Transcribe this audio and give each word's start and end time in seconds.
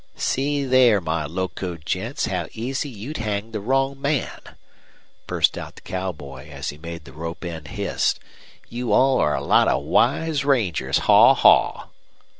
"See 0.17 0.65
there, 0.65 0.99
my 0.99 1.27
locoed 1.27 1.85
gents, 1.85 2.25
how 2.25 2.47
easy 2.53 2.89
you'd 2.89 3.17
hang 3.17 3.51
the 3.51 3.59
wrong 3.59 4.01
man," 4.01 4.41
burst 5.27 5.59
out 5.59 5.75
the 5.75 5.81
cowboy, 5.81 6.49
as 6.49 6.69
he 6.69 6.77
made 6.79 7.05
the 7.05 7.13
rope 7.13 7.45
end 7.45 7.67
hiss. 7.67 8.15
"You 8.67 8.93
all 8.93 9.19
are 9.19 9.35
a 9.35 9.41
lot 9.41 9.67
of 9.67 9.83
wise 9.83 10.43
rangers. 10.43 10.97
Haw! 11.05 11.35
haw!" 11.35 11.89